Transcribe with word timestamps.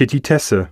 Petitesse 0.00 0.70